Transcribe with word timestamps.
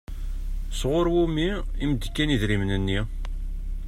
Sɣur 0.79 1.07
wumi 1.13 1.49
i 1.83 1.85
m-d-kan 1.89 2.33
idrimen-nni? 2.35 2.99